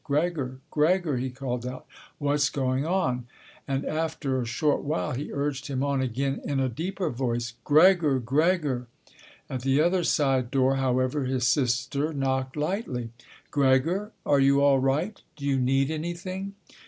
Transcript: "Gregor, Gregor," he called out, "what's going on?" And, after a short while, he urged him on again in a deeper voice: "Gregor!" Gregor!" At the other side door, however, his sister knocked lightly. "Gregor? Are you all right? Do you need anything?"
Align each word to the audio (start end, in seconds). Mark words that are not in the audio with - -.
"Gregor, 0.03 0.57
Gregor," 0.71 1.17
he 1.17 1.29
called 1.29 1.63
out, 1.63 1.85
"what's 2.17 2.49
going 2.49 2.87
on?" 2.87 3.27
And, 3.67 3.85
after 3.85 4.41
a 4.41 4.47
short 4.47 4.81
while, 4.81 5.11
he 5.11 5.31
urged 5.31 5.67
him 5.67 5.83
on 5.83 6.01
again 6.01 6.41
in 6.43 6.59
a 6.59 6.67
deeper 6.69 7.11
voice: 7.11 7.53
"Gregor!" 7.63 8.17
Gregor!" 8.17 8.87
At 9.47 9.61
the 9.61 9.79
other 9.79 10.03
side 10.03 10.49
door, 10.49 10.77
however, 10.77 11.25
his 11.25 11.45
sister 11.45 12.13
knocked 12.15 12.55
lightly. 12.57 13.11
"Gregor? 13.51 14.11
Are 14.25 14.39
you 14.39 14.59
all 14.63 14.79
right? 14.79 15.21
Do 15.35 15.45
you 15.45 15.59
need 15.59 15.91
anything?" 15.91 16.55